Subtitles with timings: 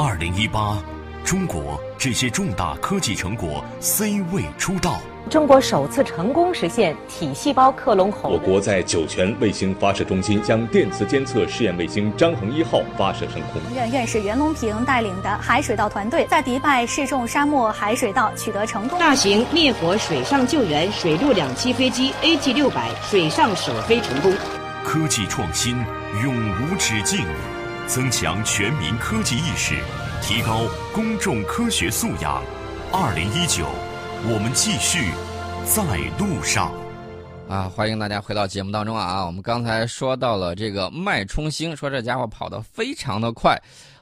[0.00, 0.78] 二零一八，
[1.24, 5.00] 中国这些重大科技成果 C 位出道。
[5.28, 8.28] 中国首次成功实现体细胞克隆猴。
[8.28, 13.60] 我国在酒泉卫星发射中心将电磁监测试验卫星张衡一号发射升空。
[13.74, 19.00] 院院士袁隆平带领的海水稻团队在迪拜试种沙漠海水稻取得成功。
[19.00, 24.32] 大型灭火水上救援水陆两栖飞机 AG 六百水上首飞成功。
[24.84, 25.76] 科技创新
[26.22, 27.18] 永无止境，
[27.88, 29.74] 增强全民科技意识，
[30.22, 32.42] 提高公众科学素养。
[32.92, 33.66] 二零一九。
[34.30, 35.12] 我们继续
[35.64, 36.72] 在路上
[37.48, 37.70] 啊！
[37.72, 39.24] 欢迎大家回到节目当中啊！
[39.24, 43.56] 我们刚才说到了这个脉冲星，说这家伙跑得非常的快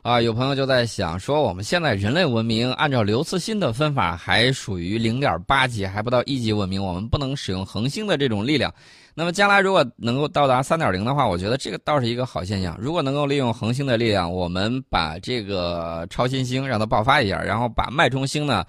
[0.07, 0.21] 啊！
[0.21, 8.73] 有朋友就在想说，我们现在人类文明按照刘慈欣的分法还属于零点八级，还不到一级文明，我们不能使用恒星的这种力量。
[9.15, 12.79] 那么将来如果能够到达三点零的话，我觉得这个倒是一个好现象。
[12.81, 18.65] 如果能够利用恒星的力量，我们把这个超新星让它爆发一下，然后把脉冲星呢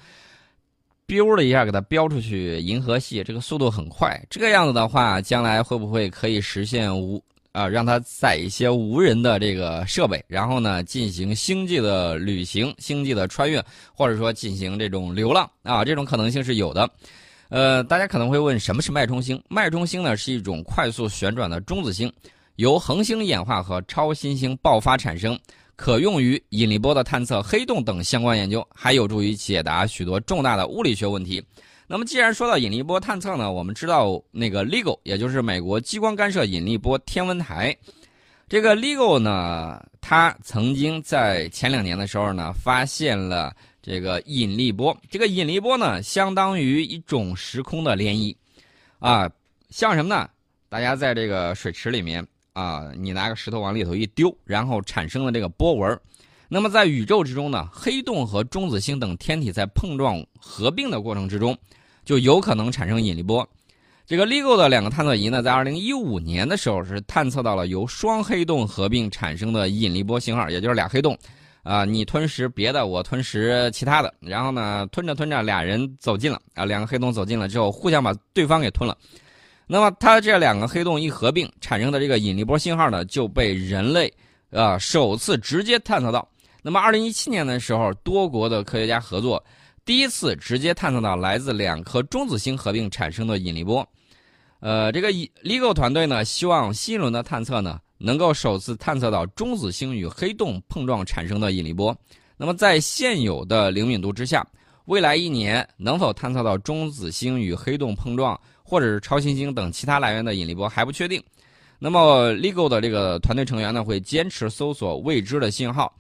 [1.06, 4.20] ？biu 了一下，给它标出去银河系，这个速度很快。
[4.28, 7.24] 这个样子的话，将来会不会可以实现无
[7.58, 7.68] 啊？
[7.68, 13.64] 让它载一些无人的这个设备，然后呢进行星际的旅行、星际的穿越，
[13.94, 15.84] 或者说进行这种流浪啊？
[15.84, 16.90] 这种可能性是有的。
[17.50, 19.42] 呃，大家可能会问，什么是脉冲星？
[19.50, 22.12] 脉冲星呢是一种快速旋转的中子星，
[22.58, 25.40] 由恒星演化和超新星爆发产生。
[25.78, 31.42] 可用于引力波的探测、黑洞等相关研究，还有助于解答许多重大的物理学问题。
[31.90, 37.76] 那么，既然说到引力波探测呢，我们知道那个 LIGO，也就是美国激光干涉引力波天文台。
[38.50, 44.96] 这个 LIGO 呢，它曾经在前两年的时候呢，发现了这个引力波。
[45.10, 48.36] 这个引力波呢，相当于一种时空的涟漪，
[49.00, 49.32] 啊，
[49.70, 50.30] 像什么呢？
[50.70, 52.26] 大家在这个水池里面。
[52.54, 56.02] 啊，你拿个石头往里头一丢，然后产生了这个波纹
[56.48, 61.56] 那么在宇宙之中呢，黑洞和中子星等天体在碰撞合并的过程之中，
[62.08, 63.46] 就有可能产生引力波。
[64.06, 71.18] 这个 LIGO 的两个探测仪呢，在2015年的时候是探测到了由双黑洞合并产生的引力波信号，也就是俩黑洞，
[71.64, 78.98] 啊，你吞食别的，我吞食其他的，然后呢，吞着吞着，俩人走近了，啊，两个黑洞走近了之后，互相把对方给吞了。
[79.68, 84.10] 那么它这两个黑洞一合并产生的这个引力波信号呢，就被人类
[84.50, 86.26] 啊首次直接探测到。
[86.64, 89.44] 那么二零一七年的时候，多国的科学家合作，
[89.88, 93.88] 第一次直接探测到来自两颗中子星合并产生的引力波。
[94.60, 101.98] 呃，这个 LIGO 团队呢，希望新一轮的探测呢，能够首次探测到中子星与黑洞碰撞产生的引力波。
[102.36, 104.46] 那么在现有的灵敏度之下，
[104.88, 108.38] 未来一年能否探测到中子星与黑洞碰撞？
[108.64, 111.24] 或者是超新星等其他来源的引力波还不确定，
[111.80, 115.96] 那么 LIGO 的这个团队成员呢会坚持搜索未知的信号。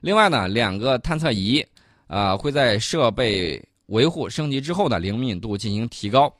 [0.00, 1.66] 另外呢，两个探测仪
[2.12, 6.30] 啊会在设备维护升级之后呢灵敏度进行提高。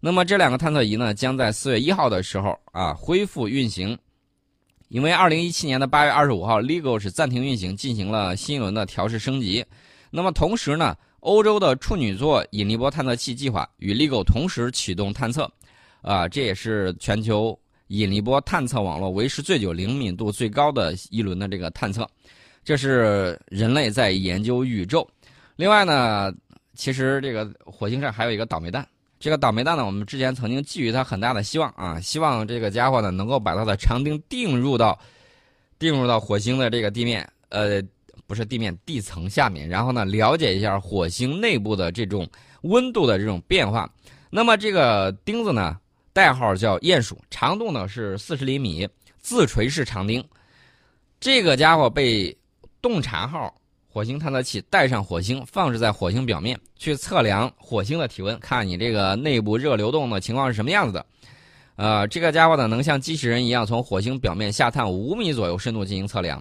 [0.00, 3.96] 那么这两个探测仪呢将在四月一号的时候啊恢复运行，
[4.88, 9.64] 因为二零一七年的八月二十五号 LIGO 是暂停运行，进行了新一轮的调试升级。
[10.10, 10.96] 那么同时呢。
[11.22, 15.46] 欧洲的处女座引力波探测器计划与 LIGO 同时启动探测，
[16.00, 17.54] 啊，这也是全球
[17.88, 22.08] 引力波探测网络维持最久、灵敏度最高的一轮的这个探测。
[22.64, 25.06] 这是人类在研究宇宙。
[25.60, 26.32] 另外呢，
[26.74, 28.88] 其实这个火星上还有一个倒霉蛋。
[29.18, 34.98] 这个倒霉蛋呢，我们之前曾经寄予它很大的希望啊，希望这个家伙呢能够把它的长钉钉入到
[35.78, 37.82] 钉入到火星的这个地面，呃。
[38.26, 42.24] 不是地面地层下面，然后呢，了解一下火星内部的这种
[42.62, 43.92] 温度的这种变化。
[44.30, 45.76] 那么这个钉子呢，
[46.12, 48.88] 代号叫鼹鼠，长度呢是四十厘米，
[49.18, 50.24] 自锤式长钉。
[51.18, 52.32] 这个家伙被
[52.80, 53.52] 洞察号
[53.92, 61.04] 火星探测器带上火星，放置在火星表面，去测量火星的体温，看你这个内部热流动的情况是什么样子的。
[61.74, 66.40] 呃，这个家伙呢，能像机器人一样从火星表面下探五米左右深度进行测量。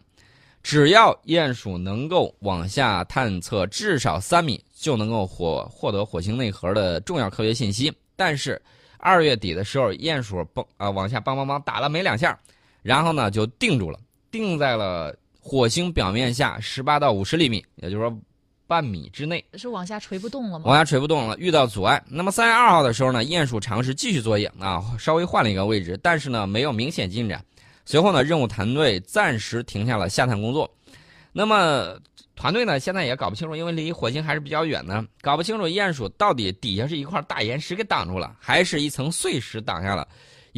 [0.61, 7.91] 只要鼹鼠能够往下探测至少三米，就能够获获得火星内核的重要科学信息。
[8.15, 8.61] 但是
[8.97, 12.37] 二月底的时候，鼹鼠蹦啊往下梆梆梆打了没两下，
[12.83, 13.97] 然后呢就定住了，
[14.29, 15.15] 定在了
[15.49, 18.15] 火星表面下十八到五十厘米，也就是说
[18.67, 19.43] 半米之内。
[19.55, 20.65] 是往下垂不动了吗？
[20.67, 21.99] 往下垂不动了，遇到阻碍。
[22.07, 27.43] 那么三月二号的时候呢，鼹鼠尝试继续作业啊，稍微换了一个位置，但是呢没有明显进展。
[27.83, 30.69] 随后呢，任务团队暂时停下了下探工作。
[31.31, 31.97] 那么，
[32.35, 40.07] 团队呢现在也搞不清楚，因为离火星还是比较远呢，搞不清楚鼹鼠到底底下是一块大岩石给挡住了，还是一层碎石挡下了，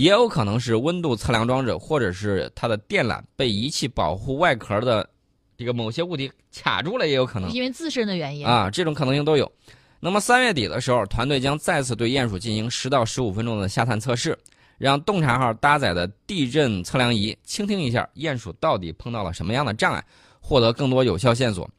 [0.01, 5.07] 也有可能是温度测量装置或者是它的电缆被仪器保护外壳的
[5.55, 7.51] 这个某些物体卡住了也有可能。
[7.51, 9.51] 因为自身的原因啊，这种可能性都有。
[9.99, 14.35] 那么三月底的时候，团队将再次对鼹鼠进行十到十五分钟的下探测试，
[14.79, 20.03] 让洞察号搭载的地震测量仪倾听一下鼹鼠到底碰到了什么样的障碍，
[20.39, 21.69] 获得更多有效线索。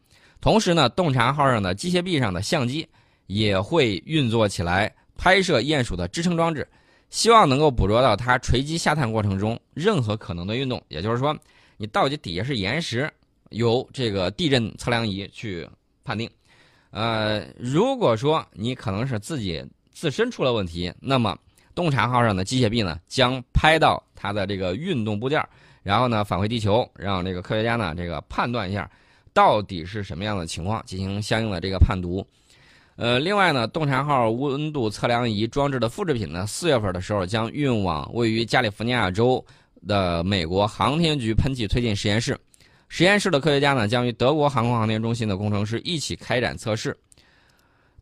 [0.41, 2.89] 同时呢，洞察号上的机械臂上的相机
[3.27, 6.65] 也会运作起来，拍摄鼹鼠的支撑装置。
[7.13, 11.37] 希望能够捕捉到它垂机下探过程中任何可能的运动，也就是说，
[11.77, 13.09] 你到底底下是岩石，
[13.51, 15.69] 由这个地震测量仪去
[16.03, 16.29] 判定。
[16.91, 19.63] 呃，如果说你可能是自己
[19.93, 21.37] 自身出了问题，那么
[21.75, 25.47] 洞察号上的机械臂呢将拍到它的这个运动部件，
[25.83, 28.91] 然后呢返回地球，让这个科学家呢这个判断一下
[29.35, 32.27] 到底是什么样的情况，进行相应的这个判读。
[32.97, 39.45] 呃，另外呢，洞察号温度测量仪装置的复制品呢，四月份的时候将运往位于加利福尼亚州
[39.89, 42.39] 的美国航天局喷气推进实验室。
[42.89, 46.95] 实验室的科学家呢，将与德国航空航天中心的工程师一起开展测试。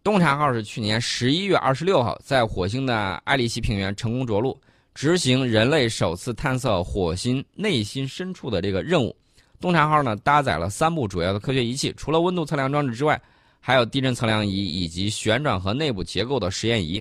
[0.03, 4.61] 洞察号是去年十一月二十六号在火星的艾利希平原成功着陆，
[4.93, 9.15] 执行人类首次探测火星内心深处的这个任务。
[9.61, 13.21] 洞察号呢，搭载了三部主要的科学仪器，除了温度测量装置之外。
[13.61, 17.01] 还有地震测量仪以及旋转和内部结构的实验仪，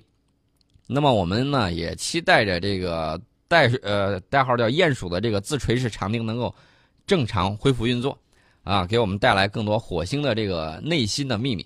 [0.85, 6.53] 那么我们呢也期待着这个代呃代号叫鼹鼠的这个自垂式长钉能够
[7.07, 8.15] 正常恢复运作，
[8.63, 11.65] 啊，给我们带来更多火星的这个内心的秘密。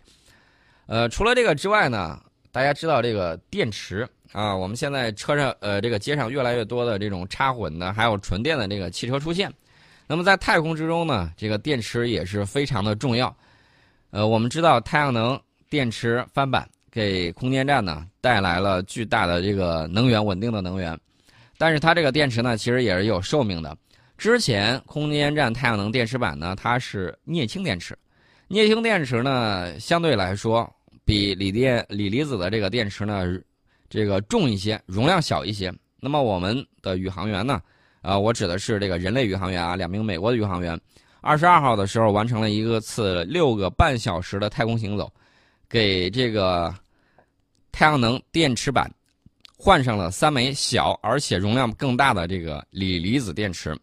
[0.86, 9.52] 呃，除了这个之外呢，大家知道这个电池啊，我们现在车上呃这个街上越来越多的这种插混的还有纯电的这个汽车出现，
[10.06, 13.36] 那么在太空之中呢，这个电池也是非常的重要。
[14.14, 15.40] 呃，我们知道太阳能
[15.72, 20.96] 电池翻版给空间站呢带来了巨大的这个能源稳定的能源，
[21.58, 23.76] 但是它这个电池呢其实也是有寿命的。
[24.16, 27.98] 之前空间站太阳能电池板呢它是镍氢电池，
[28.50, 30.72] 镍氢电池呢相对来说
[31.04, 33.26] 比锂电锂离子的这个电池呢
[33.90, 35.74] 这个重一些，容量小一些。
[36.00, 37.60] 那么我们的宇航员呢，
[38.04, 40.80] 啊，我指的是这个人类宇航员啊，两名美国的宇航员。
[41.24, 45.10] 二十二号的时候，完成了一个次六个半小时的太空行走，
[45.70, 46.76] 给这个
[47.72, 48.92] 太阳能电池板
[49.58, 53.74] 换上了三枚小而且容量更大的这个锂离子电池。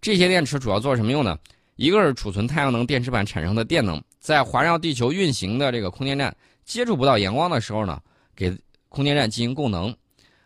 [0.00, 1.36] 这些电池主要做什么用呢？
[1.74, 6.32] 一个是储存太阳能电池板产生的电能，在环绕地球运行的这个空间站
[6.64, 8.00] 接触不到阳光的时候呢，
[8.36, 8.56] 给
[8.88, 9.92] 空间站进行供能。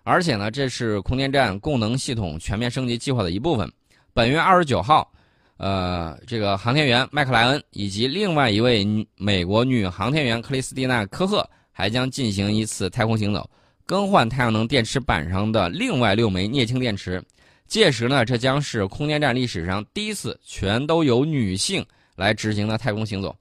[0.02, 3.70] 而且呢，这是空间站供能系统全面升级计划的一部分。
[4.14, 5.12] 本月二十九号。
[5.58, 13.48] 呃，这个航天员麦克莱恩以及另外一位美国女航天员克里斯蒂娜·科赫还将进行一次太空行走，
[13.84, 17.22] 更换太阳能电池板上的另外六枚镍氢电池。
[17.66, 21.84] 届时呢，这将是空间站历史上第一次全都由女性
[22.16, 23.34] 来执行的太空行走。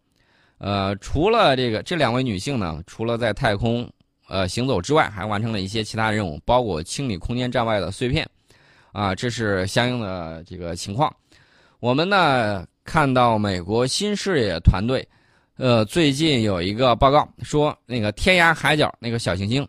[0.58, 3.88] 呃，除了这个这两位女性呢，除了在太空
[4.28, 8.28] 呃行走之外，还完成了一些其他任务，包括清理空间站外的碎片。
[8.92, 11.16] 啊，这是相应的这个情况。
[11.80, 15.08] 我们呢看到美国新视野团队，
[15.58, 19.68] 呃，最近有一个报告说，那个天涯海角那个小行星，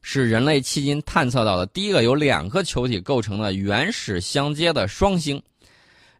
[0.00, 5.42] 是人类迄今探测到的第一个由两个球体构成的原始相接的双星。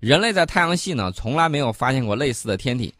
[0.00, 2.92] 人类在太阳系呢从来没有发现过类似的天体，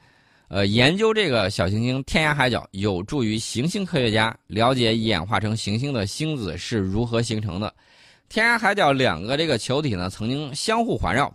[0.46, 7.75] 呃，研究这个小行星天涯海角，有助于行星科学家了解演化成行星的星子是如何形成的。
[8.28, 11.34] 天涯海角两个这个球体呢曾经相互环绕。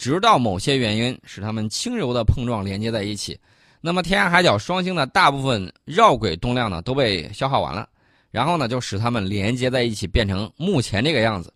[0.00, 3.38] 直到某些原因使它们轻柔的碰撞连接在一起，
[3.82, 7.86] 那么天涯海角双星的大部分绕轨动量呢都被消耗完了，
[8.30, 11.52] 然后呢就使它们连接在一起变成目前这个样子。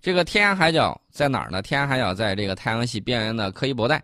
[0.00, 1.60] 这个天涯海角在哪儿呢？
[1.60, 4.02] 天涯海角在这个太阳系边缘的柯伊伯带，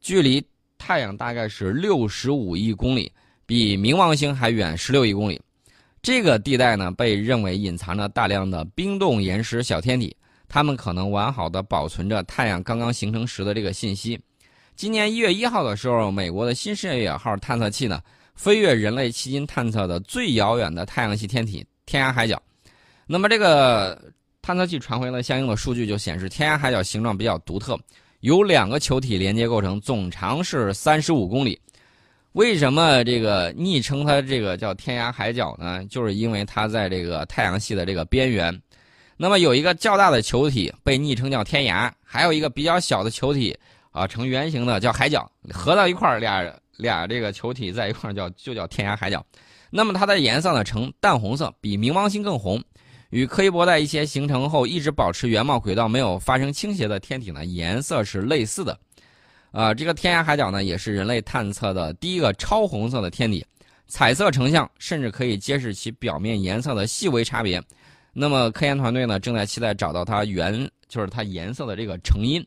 [0.00, 0.44] 距离
[0.76, 3.12] 太阳大概是六十五亿公里，
[3.46, 5.40] 比冥王星还远十六亿公里。
[6.02, 10.16] 这个地带呢被认为隐藏着大量的冰冻岩石小天体。
[10.50, 14.20] 它们可能完好的保存着太阳刚刚形成时的这个信息。
[14.74, 18.02] 今年一月一号的时候，美国的新视野号探测器呢，
[18.34, 22.42] 飞越人类迄今探测的最遥远的太阳系天体天涯海角。
[23.06, 24.02] 那么这个
[24.42, 27.78] 探测器传回了相应的数据，就显示天涯海角形状比较独特，
[28.20, 31.56] 由两个球体连接构成，总长是三十五公里。
[32.32, 35.84] 为什么这个昵称它这个叫天涯海角呢？
[35.86, 38.52] 就是因为它在这个太阳系的这个边缘。
[39.22, 43.54] 那么有一个较大的球体被昵称叫天涯，还有一个比较小的球体
[43.90, 46.42] 啊呈圆形的叫海角，合到一块儿俩
[46.78, 49.22] 俩这个球体在一块儿叫就叫天涯海角。
[49.68, 52.64] 那么它的颜色呢呈淡红色，比冥王星更红，
[53.10, 58.74] 与柯伊伯带一些形成后一直保持原貌轨道没有发生倾斜的天体呢颜色是类似的。
[59.50, 63.44] 啊，这个天涯海角呢，也是人类探测的第一个超红色的天体，
[63.86, 67.62] 彩色成像，甚至可以揭示其表面颜色的细微差别。
[68.20, 72.46] 那么科研团队呢，正在期待找到它原就是它颜色的这个成因。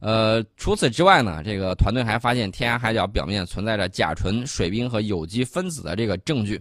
[0.00, 6.58] 呃，除此之外呢，这个团队还发现天涯海角表面存在着甲醇、水冰和有机分子的这个证据。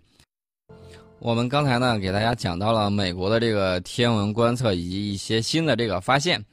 [1.20, 6.43] 我们刚才呢，给大家讲到了美国的这个天文观测以及一些新的这个发现。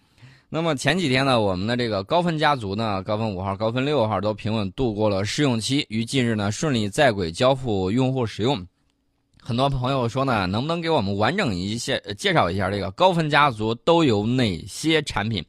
[0.49, 8.65] 那么前几天呢，我们的这个高分家族呢，高分五号、高分六号都平稳度过了试用期，于近日呢顺利在轨交付用户使用。
[9.41, 15.45] 很多朋友说呢，能不能给我们完整一些介绍一下这个高分家族都有哪些产品？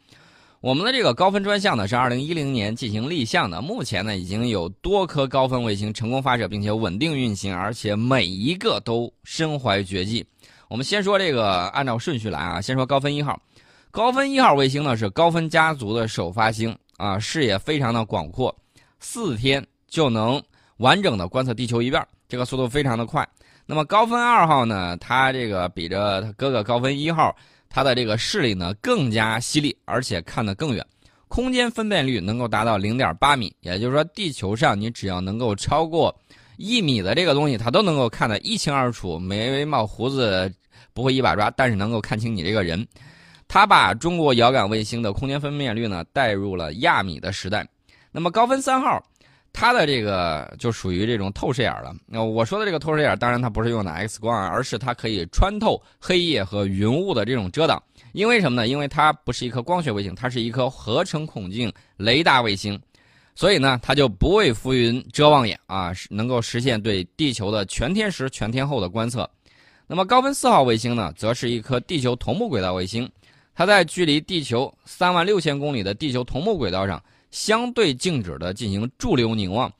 [0.62, 10.26] 我们的这个高分专项呢是二零一零年进行立项的，目前呢已经有多颗高分卫星成功发射并且稳定运行，而且每一个都身怀绝技。
[10.68, 13.42] 我们先说这个，按照顺序来啊，先说高分一号。
[13.90, 18.56] 高分一号卫星呢是高分家族的首发星啊，视野非常的广阔，
[19.00, 20.42] 四天就能
[20.78, 23.28] 完整的观测地球一遍，这个速度非常的快。
[23.70, 27.36] 那么高分二号呢，它这个比着它哥哥高分一号，
[27.70, 30.84] 它的这个视力呢更加犀利，而且看得更远，
[31.28, 36.14] 空间分辨率能够达到零点八米，也就是说地球上你只要能够超过
[36.58, 40.52] 一米的这个东西，它都能够看得一清二楚，眉毛胡子
[40.96, 42.84] 不会一把抓，但是能够看清你这个人。
[43.48, 47.64] 它把中国遥感卫星的空间分辨率呢带入了亚米的时代。
[48.12, 49.00] 那么高分三号，
[49.52, 51.94] 它的这个就属于这种透视眼了。
[52.06, 57.82] 那我说的这个透视眼，当然它不是用的 X 光啊，而是它可以穿透黑夜和云雾的这种遮挡。
[58.14, 58.68] 因为什么呢？
[58.68, 62.80] 因为它不是一颗光学卫星，它是一颗合成孔径雷达卫星，
[63.36, 69.30] 所以呢，它就不畏浮云遮望眼啊，能够实现对地球的全天时、全天候的观测。
[69.86, 73.10] 那么高分四号卫星呢，则是一颗地球同步轨道卫星。
[73.54, 77.02] 它在距离地球三万六千公里的地球同步轨道上，
[77.32, 79.72] 相对静止的进行驻留凝望，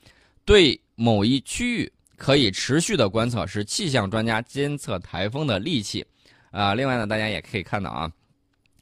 [0.46, 6.06] 对某一区域可以持续的观测，是气象专家监测台风的利器。
[6.52, 8.12] 啊，另外呢，大家也可以看到啊，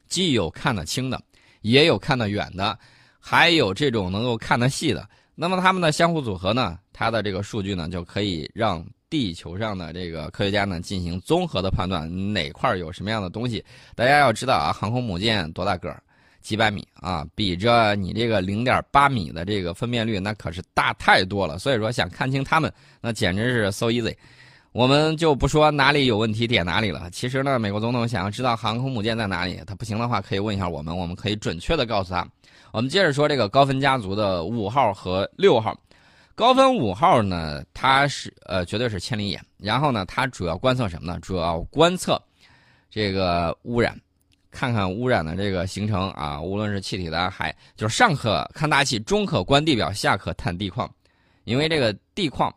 [0.08, 1.22] 既有看得清的，
[1.62, 2.78] 也有看得远的，
[3.20, 5.08] 还有这种能够看得细的。
[5.36, 8.86] 那么它们的相互组合呢，它的这个数据呢，就可以让。
[9.10, 13.64] 地球上的这个科学家呢，进行综合的判断，哪块有什么样的东西？
[13.96, 16.04] 大家要知道啊，航空母舰多大个儿？
[16.48, 21.60] 几百米啊，比着你这个零点八米的这个分辨率，那可是大太多了。
[21.60, 24.16] 所以说，想看清他们，那简直是 so easy。
[24.72, 27.10] 我们就不说哪里有问题点哪里了。
[27.12, 32.26] 其实呢，美国总统想要知道航空母舰在哪里，他不行的话，可以问一下我们，我们可以准确的告诉他。
[32.72, 35.78] 我们接着说这个高分家族的五号和六号。
[36.34, 39.44] 高分五号呢，它是呃绝对是千里眼。
[39.58, 41.20] 然后呢，它主要观测什么呢？
[41.20, 42.18] 主要观测
[42.90, 44.00] 这个污染，
[44.52, 46.42] 看看污染的这个形成啊。
[46.42, 50.90] 无论是气体的，还就是上可看大气，中可观地表，下可探地况。
[51.44, 52.54] 因为这个地况，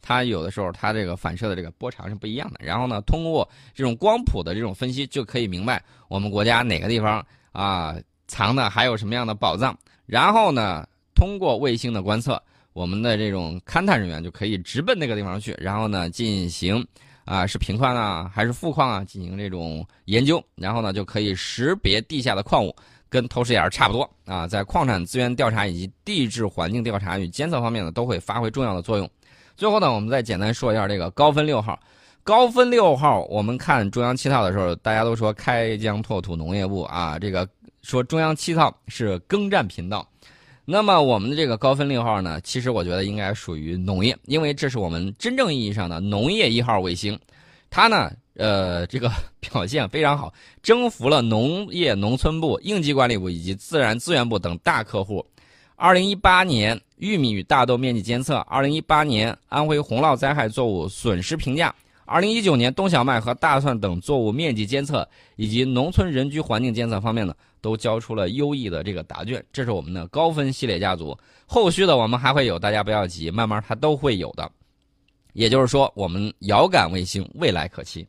[0.00, 2.60] 它有的时候它这个反射的这个波长是不一样的。
[2.62, 9.76] 然后呢，通过这种光谱的这种分析，就可以明白我们国家哪个地方啊藏的还有什么样的宝藏。
[10.06, 12.40] 然后呢，通过卫星的观测。
[12.72, 16.84] 我们的这种勘探人员就可以直奔那个地方去，然后呢进行
[17.24, 22.74] 啊是平矿啊还是富矿啊进行这种研究，然后呢就可以识别地下的矿物，
[23.08, 29.08] 跟透视眼差不多啊，在矿产资源调查以及地质环境调查与监测方面呢都会发挥重要的作用。
[29.56, 31.78] 最后呢，我们再简单说一下这个高分六号。
[32.24, 37.46] 高分六号，我们看中央七套的时候，大家都说开疆拓土农业部啊，这个
[37.82, 40.08] 说中央七套是耕战频道。
[40.66, 47.18] 那么我们的这个高分六号呢，其实我觉得应该属于农业，因为这是我们真正意义上的农业一号卫星，
[47.68, 55.24] 它呢，呃，这个 表现非常好，征服了农业农村部、应急管理部以及自然资源部等大客户。
[55.76, 61.74] 二零一八年玉米与大豆面积监测，二零一八年安徽洪涝灾害作物损失评价，
[62.06, 65.06] 二零一九年冬小麦和大蒜等作物面积监测
[65.36, 67.34] 以及农村人居环境监测方面呢。
[67.64, 71.16] 都交出了优异的这个答卷，这是我们的高分系列家族。
[71.46, 74.52] 后续的我们还会有，大家不要急，慢慢它都会有的。
[75.32, 78.06] 也就是说，我们遥感卫星未来可期。